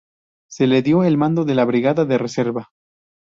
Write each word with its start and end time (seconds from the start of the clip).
Se 0.49 0.65
le 0.65 0.81
dio 0.81 1.03
el 1.03 1.15
mando 1.19 1.45
de 1.45 1.53
la 1.53 1.63
Brigada 1.63 2.05
de 2.05 2.17
Reserva. 2.17 2.71